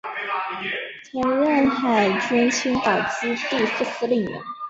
[1.11, 4.41] 曾任海军青岛基地副司令员。